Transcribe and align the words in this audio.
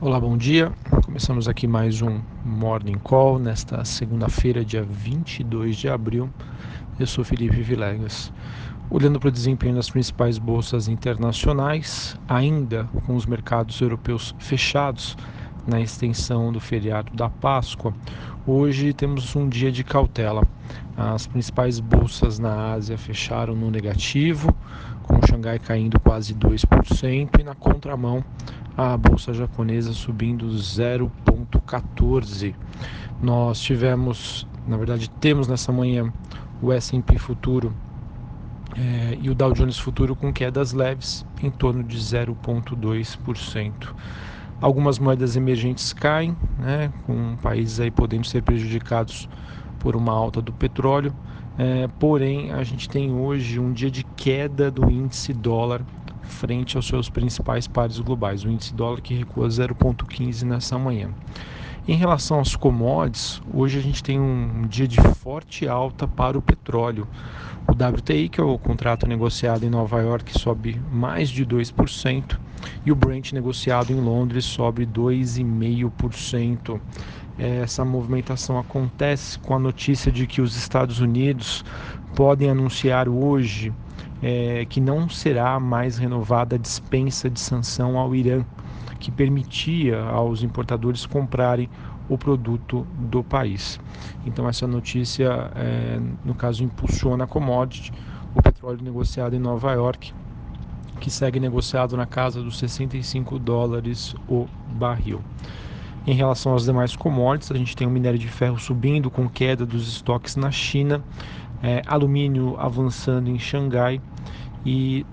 Olá, 0.00 0.20
bom 0.20 0.36
dia. 0.36 0.70
Começamos 1.04 1.48
aqui 1.48 1.66
mais 1.66 2.02
um 2.02 2.20
Morning 2.44 2.98
Call 2.98 3.40
nesta 3.40 3.84
segunda-feira, 3.84 4.64
dia 4.64 4.84
22 4.84 5.76
de 5.76 5.88
abril. 5.88 6.30
Eu 7.00 7.04
sou 7.04 7.24
Felipe 7.24 7.60
Vilegas. 7.60 8.32
Olhando 8.88 9.18
para 9.18 9.28
o 9.28 9.32
desempenho 9.32 9.74
das 9.74 9.90
principais 9.90 10.38
bolsas 10.38 10.86
internacionais, 10.86 12.16
ainda 12.28 12.88
com 13.06 13.16
os 13.16 13.26
mercados 13.26 13.80
europeus 13.80 14.36
fechados 14.38 15.16
na 15.68 15.80
extensão 15.80 16.50
do 16.50 16.58
feriado 16.58 17.14
da 17.14 17.28
Páscoa, 17.28 17.94
hoje 18.46 18.94
temos 18.94 19.36
um 19.36 19.48
dia 19.48 19.70
de 19.70 19.84
cautela. 19.84 20.42
As 20.96 21.26
principais 21.26 21.78
bolsas 21.78 22.38
na 22.38 22.72
Ásia 22.72 22.96
fecharam 22.96 23.54
no 23.54 23.70
negativo, 23.70 24.56
com 25.02 25.18
o 25.18 25.26
Xangai 25.26 25.58
caindo 25.58 26.00
quase 26.00 26.34
2% 26.34 27.38
e 27.38 27.44
na 27.44 27.54
contramão 27.54 28.24
a 28.76 28.96
bolsa 28.96 29.34
japonesa 29.34 29.92
subindo 29.92 30.48
0,14. 30.48 32.54
Nós 33.22 33.60
tivemos, 33.60 34.46
na 34.66 34.76
verdade, 34.76 35.10
temos 35.20 35.48
nessa 35.48 35.70
manhã 35.70 36.12
o 36.62 36.72
S&P 36.72 37.18
futuro 37.18 37.74
é, 38.76 39.18
e 39.20 39.28
o 39.28 39.34
Dow 39.34 39.52
Jones 39.52 39.78
futuro 39.78 40.14
com 40.14 40.32
quedas 40.32 40.72
leves 40.72 41.26
em 41.42 41.50
torno 41.50 41.82
de 41.82 41.98
0,2%. 41.98 43.72
Algumas 44.60 44.98
moedas 44.98 45.36
emergentes 45.36 45.92
caem, 45.92 46.36
né, 46.58 46.92
com 47.06 47.36
países 47.36 47.78
aí 47.78 47.90
podendo 47.90 48.26
ser 48.26 48.42
prejudicados 48.42 49.28
por 49.78 49.94
uma 49.94 50.12
alta 50.12 50.42
do 50.42 50.52
petróleo. 50.52 51.14
É, 51.56 51.88
porém, 51.98 52.52
a 52.52 52.64
gente 52.64 52.88
tem 52.88 53.12
hoje 53.12 53.60
um 53.60 53.72
dia 53.72 53.90
de 53.90 54.04
queda 54.16 54.70
do 54.70 54.90
índice 54.90 55.32
dólar 55.32 55.84
frente 56.22 56.76
aos 56.76 56.86
seus 56.86 57.08
principais 57.08 57.66
pares 57.66 57.98
globais, 58.00 58.44
o 58.44 58.50
índice 58.50 58.74
dólar 58.74 59.00
que 59.00 59.14
recua 59.14 59.48
0,15 59.48 60.42
nessa 60.42 60.78
manhã. 60.78 61.10
Em 61.88 61.96
relação 61.96 62.36
aos 62.36 62.54
commodities, 62.54 63.40
hoje 63.50 63.78
a 63.78 63.80
gente 63.80 64.02
tem 64.02 64.20
um 64.20 64.66
dia 64.68 64.86
de 64.86 65.00
forte 65.00 65.66
alta 65.66 66.06
para 66.06 66.36
o 66.36 66.42
petróleo. 66.42 67.08
O 67.66 67.72
WTI, 67.72 68.28
que 68.28 68.38
é 68.38 68.44
o 68.44 68.58
contrato 68.58 69.08
negociado 69.08 69.64
em 69.64 69.70
Nova 69.70 69.98
York, 70.02 70.38
sobe 70.38 70.78
mais 70.92 71.30
de 71.30 71.46
2%, 71.46 72.38
e 72.84 72.92
o 72.92 72.94
Brent 72.94 73.32
negociado 73.32 73.90
em 73.90 73.98
Londres 73.98 74.44
sobe 74.44 74.84
2,5%. 74.84 76.78
Essa 77.38 77.86
movimentação 77.86 78.58
acontece 78.58 79.38
com 79.38 79.54
a 79.54 79.58
notícia 79.58 80.12
de 80.12 80.26
que 80.26 80.42
os 80.42 80.56
Estados 80.56 81.00
Unidos 81.00 81.64
podem 82.14 82.50
anunciar 82.50 83.08
hoje 83.08 83.72
é, 84.22 84.66
que 84.68 84.78
não 84.78 85.08
será 85.08 85.58
mais 85.58 85.96
renovada 85.96 86.56
a 86.56 86.58
dispensa 86.58 87.30
de 87.30 87.40
sanção 87.40 87.96
ao 87.96 88.14
Irã, 88.14 88.44
que 88.98 89.10
permitia 89.10 90.00
aos 90.00 90.42
importadores 90.42 91.06
comprarem 91.06 91.68
o 92.08 92.16
produto 92.16 92.86
do 92.98 93.22
país. 93.22 93.78
Então 94.24 94.48
essa 94.48 94.66
notícia, 94.66 95.50
é, 95.54 96.00
no 96.24 96.34
caso, 96.34 96.64
impulsiona 96.64 97.24
a 97.24 97.26
commodity, 97.26 97.92
o 98.34 98.42
petróleo 98.42 98.82
negociado 98.82 99.34
em 99.34 99.38
Nova 99.38 99.72
York, 99.72 100.12
que 101.00 101.10
segue 101.10 101.38
negociado 101.38 101.96
na 101.96 102.06
casa 102.06 102.42
dos 102.42 102.58
65 102.58 103.38
dólares 103.38 104.14
o 104.28 104.46
barril. 104.72 105.20
Em 106.06 106.14
relação 106.14 106.52
aos 106.52 106.64
demais 106.64 106.96
commodities, 106.96 107.52
a 107.52 107.56
gente 107.56 107.76
tem 107.76 107.86
o 107.86 107.90
minério 107.90 108.18
de 108.18 108.28
ferro 108.28 108.58
subindo 108.58 109.10
com 109.10 109.28
queda 109.28 109.66
dos 109.66 109.86
estoques 109.86 110.36
na 110.36 110.50
China 110.50 111.04
é, 111.62 111.82
alumínio 111.86 112.56
avançando 112.58 113.28
em 113.28 113.38
Xangai 113.38 114.00
e 114.64 115.04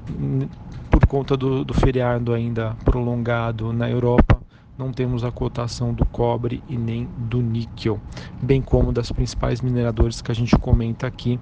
por 0.95 1.05
conta 1.07 1.35
do, 1.35 1.65
do 1.65 1.73
feriado 1.73 2.33
ainda 2.33 2.73
prolongado 2.85 3.73
na 3.73 3.89
Europa, 3.89 4.41
não 4.77 4.93
temos 4.93 5.25
a 5.25 5.31
cotação 5.31 5.93
do 5.93 6.05
cobre 6.05 6.63
e 6.69 6.77
nem 6.77 7.05
do 7.17 7.41
níquel, 7.41 7.99
bem 8.41 8.61
como 8.61 8.93
das 8.93 9.11
principais 9.11 9.59
mineradores 9.59 10.21
que 10.21 10.31
a 10.31 10.33
gente 10.33 10.57
comenta 10.57 11.05
aqui, 11.05 11.37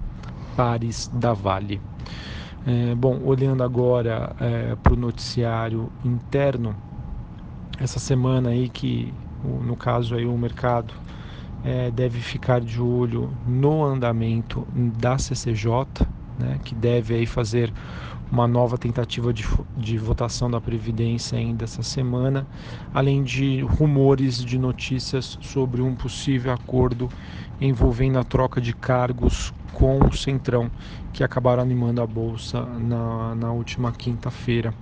pares 0.56 1.08
da 1.14 1.32
Vale. 1.32 1.80
É, 2.66 2.96
bom, 2.96 3.20
olhando 3.24 3.62
agora 3.62 4.34
é, 4.40 4.74
para 4.74 4.92
o 4.92 4.96
noticiário 4.96 5.88
interno, 6.04 6.74
essa 7.78 8.00
semana 8.00 8.48
aí 8.48 8.68
que, 8.68 9.14
no 9.44 9.76
caso 9.76 10.16
aí 10.16 10.26
o 10.26 10.36
mercado 10.36 10.92
é, 11.64 11.92
deve 11.92 12.18
ficar 12.18 12.60
de 12.60 12.82
olho 12.82 13.30
no 13.46 13.84
andamento 13.84 14.66
da 14.74 15.16
CCJ, 15.16 15.86
né, 16.38 16.58
que 16.64 16.74
deve 16.74 17.14
aí 17.14 17.26
fazer 17.26 17.72
uma 18.30 18.48
nova 18.48 18.76
tentativa 18.76 19.32
de, 19.32 19.44
de 19.76 19.98
votação 19.98 20.50
da 20.50 20.60
Previdência 20.60 21.38
ainda 21.38 21.64
essa 21.64 21.82
semana, 21.82 22.48
além 22.92 23.22
de 23.22 23.60
rumores 23.62 24.44
de 24.44 24.58
notícias 24.58 25.38
sobre 25.40 25.80
um 25.82 25.94
possível 25.94 26.52
acordo 26.52 27.08
envolvendo 27.60 28.18
a 28.18 28.24
troca 28.24 28.60
de 28.60 28.72
cargos 28.74 29.52
com 29.72 30.06
o 30.06 30.12
Centrão, 30.12 30.70
que 31.12 31.22
acabaram 31.22 31.62
animando 31.62 32.00
a 32.02 32.06
Bolsa 32.06 32.64
na, 32.64 33.34
na 33.34 33.52
última 33.52 33.92
quinta-feira. 33.92 34.74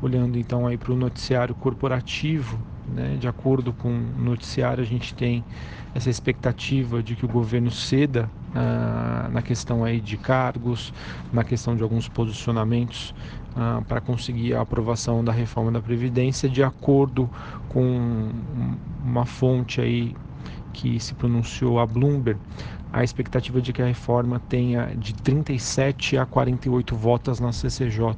Olhando 0.00 0.38
então 0.38 0.66
aí 0.66 0.78
para 0.78 0.92
o 0.92 0.96
noticiário 0.96 1.54
corporativo, 1.54 2.64
né? 2.94 3.16
De 3.18 3.28
acordo 3.28 3.72
com 3.72 3.88
o 3.88 4.22
noticiário, 4.22 4.82
a 4.82 4.86
gente 4.86 5.14
tem 5.14 5.44
essa 5.94 6.10
expectativa 6.10 7.02
de 7.02 7.16
que 7.16 7.24
o 7.24 7.28
governo 7.28 7.70
ceda 7.70 8.30
ah, 8.54 9.28
na 9.32 9.42
questão 9.42 9.84
aí 9.84 10.00
de 10.00 10.16
cargos, 10.16 10.92
na 11.32 11.44
questão 11.44 11.76
de 11.76 11.82
alguns 11.82 12.08
posicionamentos 12.08 13.14
ah, 13.56 13.82
para 13.86 14.00
conseguir 14.00 14.54
a 14.54 14.60
aprovação 14.60 15.24
da 15.24 15.32
reforma 15.32 15.70
da 15.70 15.80
Previdência, 15.80 16.48
de 16.48 16.62
acordo 16.62 17.28
com 17.68 18.30
uma 19.04 19.24
fonte 19.24 19.80
aí 19.80 20.14
que 20.72 21.00
se 21.00 21.14
pronunciou 21.14 21.80
a 21.80 21.86
Bloomberg, 21.86 22.38
a 22.92 23.04
expectativa 23.04 23.60
de 23.60 23.72
que 23.72 23.82
a 23.82 23.86
reforma 23.86 24.40
tenha 24.48 24.92
de 24.96 25.14
37 25.14 26.16
a 26.16 26.24
48 26.24 26.96
votos 26.96 27.40
na 27.40 27.52
CCJ 27.52 28.16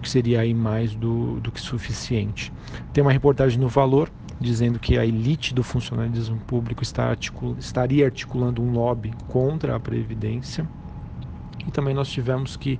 que 0.00 0.10
seria 0.10 0.40
aí 0.40 0.54
mais 0.54 0.94
do, 0.94 1.40
do 1.40 1.50
que 1.50 1.60
suficiente. 1.60 2.52
Tem 2.92 3.02
uma 3.02 3.12
reportagem 3.12 3.58
no 3.58 3.68
Valor 3.68 4.10
dizendo 4.40 4.78
que 4.78 4.98
a 4.98 5.04
elite 5.04 5.54
do 5.54 5.62
funcionalismo 5.62 6.38
público 6.46 6.82
está 6.82 7.08
articul 7.08 7.56
estaria 7.58 8.04
articulando 8.04 8.62
um 8.62 8.70
lobby 8.70 9.12
contra 9.28 9.74
a 9.74 9.80
Previdência. 9.80 10.68
E 11.66 11.70
também 11.70 11.94
nós 11.94 12.08
tivemos 12.08 12.56
que 12.56 12.78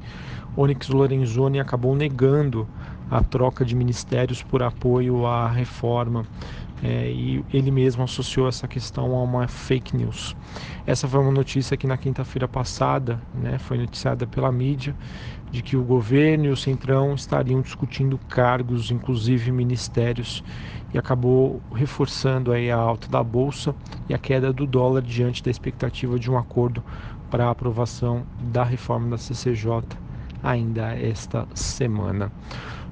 Onyx 0.57 0.89
Lorenzoni 0.89 1.59
acabou 1.59 1.97
negando 1.97 2.69
a 3.11 3.23
troca 3.23 3.65
de 3.65 3.75
ministérios 3.75 4.43
por 4.43 4.63
apoio 4.63 5.27
à 5.27 5.51
reforma 5.51 6.25
é, 6.83 7.11
e 7.11 7.45
ele 7.53 7.71
mesmo 7.71 8.03
associou 8.03 8.49
essa 8.49 8.69
questão 8.69 9.15
a 9.17 9.23
uma 9.23 9.49
fake 9.49 9.97
news. 9.97 10.37
Essa 10.87 11.09
foi 11.09 11.21
uma 11.21 11.33
notícia 11.33 11.77
que 11.77 11.87
na 11.87 11.97
quinta-feira 11.97 12.47
passada 12.47 13.21
né, 13.33 13.59
foi 13.59 13.79
noticiada 13.79 14.27
pela 14.27 14.53
mídia 14.53 14.95
de 15.51 15.63
que 15.63 15.77
o 15.77 15.83
governo 15.83 16.47
e 16.47 16.51
o 16.51 16.57
Centrão 16.57 17.15
estariam 17.15 17.63
discutindo 17.63 18.19
cargos, 18.29 18.91
inclusive 18.91 19.51
ministérios, 19.53 20.43
e 20.93 20.99
acabou 20.99 21.63
reforçando 21.73 22.53
aí 22.53 22.71
a 22.71 22.77
alta 22.77 23.09
da 23.09 23.23
bolsa 23.23 23.75
e 24.09 24.15
a 24.15 24.19
queda 24.19 24.53
do 24.53 24.67
dólar 24.67 25.03
diante 25.03 25.43
da 25.43 25.51
expectativa 25.51 26.19
de 26.19 26.31
um 26.31 26.37
acordo 26.37 26.85
para 27.31 27.47
a 27.47 27.51
aprovação 27.51 28.27
da 28.39 28.65
reforma 28.65 29.11
da 29.11 29.19
CCJ 29.19 30.06
ainda 30.43 30.95
esta 30.95 31.47
semana. 31.55 32.31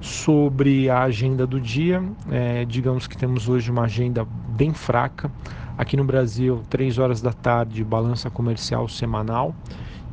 Sobre 0.01 0.89
a 0.89 1.03
agenda 1.03 1.47
do 1.47 1.59
dia, 1.59 2.03
é, 2.29 2.65
digamos 2.65 3.07
que 3.07 3.17
temos 3.17 3.49
hoje 3.49 3.71
uma 3.71 3.83
agenda 3.83 4.25
bem 4.49 4.73
fraca. 4.73 5.31
Aqui 5.77 5.97
no 5.97 6.03
Brasil, 6.03 6.61
3 6.69 6.99
horas 6.99 7.21
da 7.21 7.33
tarde, 7.33 7.83
balança 7.83 8.29
comercial 8.29 8.87
semanal. 8.87 9.55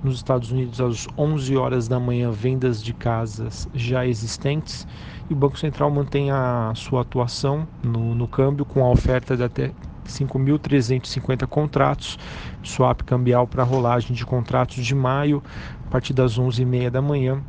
Nos 0.03 0.16
Estados 0.16 0.50
Unidos, 0.50 0.81
às 0.81 1.06
11 1.16 1.56
horas 1.56 1.87
da 1.87 2.00
manhã, 2.00 2.31
vendas 2.31 2.82
de 2.82 2.93
casas 2.93 3.69
já 3.72 4.06
existentes. 4.06 4.87
E 5.31 5.32
o 5.32 5.37
Banco 5.37 5.58
Central 5.58 5.90
mantém 5.90 6.31
a 6.31 6.73
sua 6.75 7.02
atuação 7.02 7.69
no, 7.85 8.14
no 8.14 8.26
câmbio 8.26 8.64
com 8.64 8.85
a 8.85 8.90
oferta 8.90 9.37
de 9.37 9.44
até 9.44 9.73
5.350 10.06 11.46
contratos, 11.46 12.19
swap 12.62 13.02
cambial 13.02 13.46
para 13.46 13.62
rolagem 13.62 14.14
de 14.14 14.25
contratos 14.25 14.84
de 14.84 14.94
maio, 14.94 15.43
a 15.87 15.90
partir 15.90 16.12
das 16.12 16.38
11h30 16.38 16.90
da 16.90 17.02
manhã. 17.02 17.43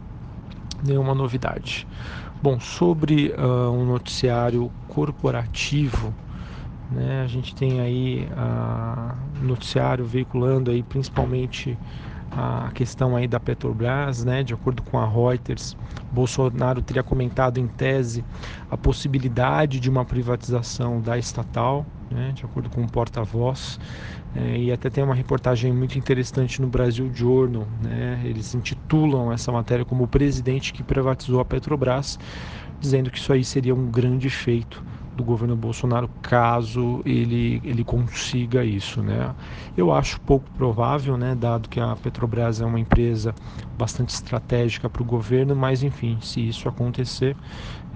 Nenhuma 0.86 1.16
novidade. 1.16 1.88
Bom, 2.42 2.60
sobre 2.60 3.34
uh, 3.38 3.72
um 3.72 3.86
noticiário 3.86 4.70
corporativo, 4.90 6.14
né, 6.92 7.22
a 7.24 7.28
gente 7.28 7.56
tem 7.56 7.80
aí 7.80 8.28
uh, 8.32 9.44
noticiário 9.44 10.06
veiculando 10.06 10.70
aí 10.70 10.84
principalmente 10.84 11.78
a 12.36 12.72
questão 12.74 13.16
aí 13.16 13.28
da 13.28 13.40
Petrobras, 13.40 14.26
né, 14.26 14.44
de 14.44 14.54
acordo 14.54 14.82
com 14.82 14.98
a 14.98 15.08
Reuters, 15.08 15.78
Bolsonaro 16.12 16.82
teria 16.82 17.04
comentado 17.04 17.60
em 17.60 17.68
tese 17.68 18.26
a 18.70 18.78
possibilidade 18.78 19.80
de 19.80 19.90
uma 19.90 20.04
privatização 20.04 21.00
da 21.00 21.18
estatal, 21.18 21.86
né, 22.14 22.32
de 22.34 22.46
acordo 22.46 22.70
com 22.70 22.84
o 22.84 22.90
porta-voz, 22.90 23.80
é, 24.36 24.58
e 24.58 24.72
até 24.72 24.90
tem 24.90 25.04
uma 25.04 25.16
reportagem 25.16 25.74
muito 25.74 25.98
interessante 25.98 26.62
no 26.62 26.68
Brasil 26.68 27.12
Journal, 27.14 27.68
né, 27.82 28.22
eles 28.24 28.54
intitulam 28.54 29.32
essa 29.32 29.52
matéria 29.52 29.84
como 29.86 30.04
o 30.04 30.08
presidente 30.08 30.74
que 30.74 30.84
privatizou 30.84 31.40
a 31.40 31.46
Petrobras, 31.46 32.18
dizendo 32.80 33.12
que 33.12 33.18
isso 33.18 33.34
aí 33.34 33.44
seria 33.44 33.74
um 33.74 33.90
grande 33.90 34.30
feito 34.30 34.84
do 35.16 35.24
governo 35.24 35.56
Bolsonaro 35.56 36.10
caso 36.22 37.02
ele, 37.06 37.62
ele 37.64 37.84
consiga 37.84 38.64
isso. 38.64 39.02
Né? 39.02 39.34
Eu 39.78 39.92
acho 39.94 40.20
pouco 40.22 40.50
provável, 40.52 41.18
né, 41.18 41.36
dado 41.36 41.70
que 41.70 41.80
a 41.80 41.96
Petrobras 41.96 42.62
é 42.62 42.66
uma 42.66 42.80
empresa 42.80 43.34
bastante 43.78 44.10
estratégica 44.10 44.90
para 44.90 45.02
o 45.02 45.06
governo, 45.06 45.56
mas 45.56 45.84
enfim, 45.84 46.18
se 46.22 46.48
isso 46.48 46.68
acontecer, 46.68 47.36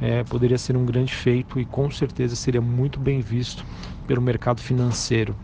é, 0.02 0.24
poderia 0.24 0.58
ser 0.58 0.78
um 0.78 0.86
grande 0.86 1.14
feito 1.14 1.60
e 1.60 1.66
com 1.66 1.90
certeza 1.90 2.36
seria 2.36 2.62
muito 2.62 3.00
bem 3.00 3.20
visto 3.20 3.66
pelo 4.06 4.22
mercado 4.22 4.62
financeiro. 4.62 5.36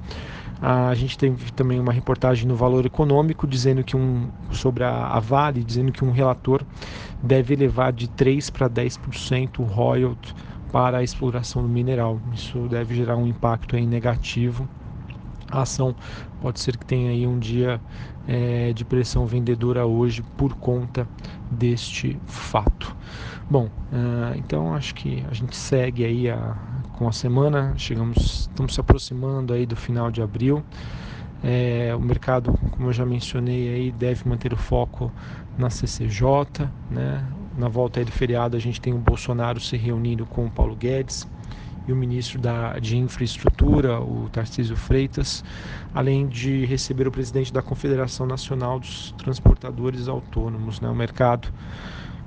A 0.61 0.95
gente 0.95 1.17
teve 1.17 1.51
também 1.51 1.77
uma 1.77 1.91
reportagem 1.91 2.47
no 2.47 2.55
Valor 2.55 2.85
Econômico 2.85 3.45
dizendo 3.45 3.83
que 3.83 3.97
um 3.97 4.29
sobre 4.49 4.85
a, 4.85 5.07
a 5.07 5.19
Vale, 5.19 5.61
dizendo 5.61 5.91
que 5.91 6.05
um 6.05 6.11
relator 6.11 6.61
deve 7.21 7.53
elevar 7.53 7.91
de 7.91 8.07
3 8.07 8.49
para 8.49 8.69
10% 8.69 9.59
o 9.59 9.63
royalty 9.63 10.33
para 10.73 10.97
a 10.97 11.03
exploração 11.03 11.61
do 11.61 11.69
mineral. 11.69 12.19
Isso 12.33 12.67
deve 12.67 12.95
gerar 12.95 13.15
um 13.15 13.27
impacto 13.27 13.75
aí 13.75 13.85
negativo. 13.85 14.67
A 15.51 15.61
ação 15.61 15.95
pode 16.41 16.59
ser 16.59 16.75
que 16.75 16.83
tenha 16.83 17.11
aí 17.11 17.27
um 17.27 17.37
dia 17.37 17.79
é, 18.27 18.73
de 18.73 18.83
pressão 18.83 19.27
vendedora 19.27 19.85
hoje 19.85 20.23
por 20.35 20.55
conta 20.55 21.07
deste 21.51 22.19
fato. 22.25 22.97
Bom, 23.47 23.65
uh, 23.65 24.35
então 24.35 24.73
acho 24.73 24.95
que 24.95 25.23
a 25.29 25.33
gente 25.35 25.55
segue 25.55 26.03
aí 26.03 26.27
a, 26.27 26.57
com 26.93 27.07
a 27.07 27.11
semana, 27.11 27.75
chegamos, 27.77 28.49
estamos 28.49 28.73
se 28.73 28.81
aproximando 28.81 29.53
aí 29.53 29.67
do 29.67 29.75
final 29.75 30.09
de 30.09 30.23
abril. 30.23 30.63
É, 31.43 31.93
o 31.95 31.99
mercado, 31.99 32.51
como 32.71 32.87
eu 32.87 32.93
já 32.93 33.05
mencionei, 33.05 33.75
aí 33.75 33.91
deve 33.91 34.27
manter 34.27 34.53
o 34.53 34.57
foco 34.57 35.11
na 35.55 35.69
CCJ, 35.69 36.67
né? 36.89 37.23
Na 37.55 37.67
volta 37.67 37.99
aí 37.99 38.05
do 38.05 38.11
feriado 38.11 38.57
a 38.57 38.59
gente 38.59 38.81
tem 38.81 38.93
o 38.93 38.97
Bolsonaro 38.97 39.59
se 39.59 39.77
reunindo 39.77 40.25
com 40.25 40.45
o 40.45 40.51
Paulo 40.51 40.75
Guedes 40.75 41.27
e 41.87 41.91
o 41.91 41.95
ministro 41.95 42.39
da, 42.39 42.79
de 42.79 42.97
Infraestrutura, 42.97 43.99
o 44.01 44.29
Tarcísio 44.29 44.75
Freitas, 44.75 45.43
além 45.93 46.27
de 46.27 46.65
receber 46.65 47.07
o 47.07 47.11
presidente 47.11 47.51
da 47.53 47.61
Confederação 47.61 48.25
Nacional 48.25 48.79
dos 48.79 49.13
Transportadores 49.17 50.07
Autônomos, 50.07 50.79
né? 50.79 50.89
O 50.89 50.95
mercado, 50.95 51.49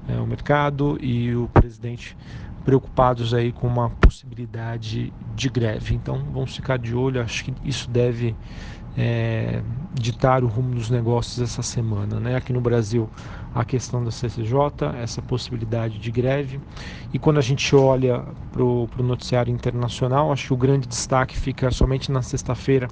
é, 0.08 0.16
o 0.18 0.26
mercado 0.26 0.98
e 1.00 1.34
o 1.34 1.48
presidente 1.48 2.16
preocupados 2.64 3.32
aí 3.32 3.52
com 3.52 3.66
uma 3.68 3.90
possibilidade 3.90 5.12
de 5.36 5.48
greve. 5.48 5.94
Então 5.94 6.24
vamos 6.32 6.56
ficar 6.56 6.78
de 6.78 6.94
olho, 6.94 7.22
acho 7.22 7.44
que 7.44 7.54
isso 7.64 7.88
deve 7.88 8.34
é, 8.96 9.62
ditar 9.94 10.42
o 10.42 10.46
rumo 10.48 10.74
dos 10.74 10.90
negócios 10.90 11.40
essa 11.40 11.62
semana. 11.62 12.18
Né? 12.18 12.34
Aqui 12.34 12.52
no 12.52 12.60
Brasil, 12.60 13.08
a 13.54 13.64
questão 13.64 14.02
da 14.02 14.10
CCJ, 14.10 14.56
essa 15.00 15.20
possibilidade 15.20 15.98
de 15.98 16.10
greve. 16.10 16.60
E 17.12 17.18
quando 17.18 17.38
a 17.38 17.42
gente 17.42 17.74
olha 17.76 18.24
para 18.50 18.62
o 18.64 18.88
noticiário 18.98 19.52
internacional, 19.52 20.32
acho 20.32 20.48
que 20.48 20.54
o 20.54 20.56
grande 20.56 20.88
destaque 20.88 21.38
fica 21.38 21.70
somente 21.70 22.10
na 22.10 22.22
sexta-feira 22.22 22.88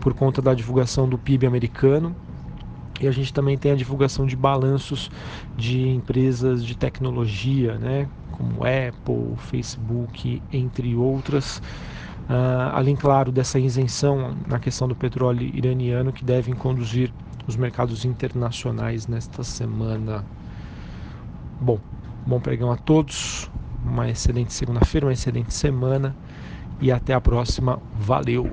por 0.00 0.14
conta 0.14 0.40
da 0.40 0.54
divulgação 0.54 1.08
do 1.08 1.18
PIB 1.18 1.46
americano. 1.46 2.14
E 3.00 3.08
a 3.08 3.10
gente 3.10 3.32
também 3.32 3.56
tem 3.56 3.72
a 3.72 3.74
divulgação 3.74 4.26
de 4.26 4.36
balanços 4.36 5.10
de 5.56 5.88
empresas 5.88 6.64
de 6.64 6.76
tecnologia, 6.76 7.78
né? 7.78 8.08
como 8.40 8.64
Apple, 8.64 9.36
Facebook, 9.36 10.42
entre 10.50 10.94
outras. 10.94 11.58
Uh, 12.28 12.72
além, 12.72 12.96
claro, 12.96 13.30
dessa 13.30 13.58
isenção 13.58 14.34
na 14.46 14.58
questão 14.58 14.88
do 14.88 14.94
petróleo 14.94 15.42
iraniano 15.54 16.12
que 16.12 16.24
devem 16.24 16.54
conduzir 16.54 17.12
os 17.46 17.56
mercados 17.56 18.04
internacionais 18.04 19.06
nesta 19.06 19.44
semana. 19.44 20.24
Bom, 21.60 21.78
bom 22.26 22.40
pregão 22.40 22.70
a 22.70 22.76
todos, 22.76 23.50
uma 23.84 24.08
excelente 24.08 24.54
segunda-feira, 24.54 25.06
uma 25.06 25.12
excelente 25.12 25.52
semana 25.52 26.16
e 26.80 26.90
até 26.90 27.12
a 27.12 27.20
próxima. 27.20 27.78
Valeu! 27.98 28.50